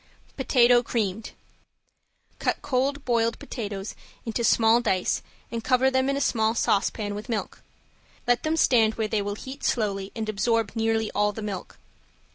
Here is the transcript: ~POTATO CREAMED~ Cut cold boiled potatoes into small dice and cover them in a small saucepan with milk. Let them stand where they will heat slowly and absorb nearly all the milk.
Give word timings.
~POTATO 0.35 0.81
CREAMED~ 0.81 1.29
Cut 2.39 2.57
cold 2.63 3.05
boiled 3.05 3.37
potatoes 3.37 3.93
into 4.25 4.43
small 4.43 4.81
dice 4.81 5.21
and 5.51 5.63
cover 5.63 5.91
them 5.91 6.09
in 6.09 6.17
a 6.17 6.21
small 6.21 6.55
saucepan 6.55 7.13
with 7.13 7.29
milk. 7.29 7.61
Let 8.25 8.41
them 8.41 8.57
stand 8.57 8.95
where 8.95 9.07
they 9.07 9.21
will 9.21 9.35
heat 9.35 9.63
slowly 9.63 10.11
and 10.15 10.27
absorb 10.27 10.71
nearly 10.73 11.11
all 11.11 11.33
the 11.33 11.43
milk. 11.43 11.77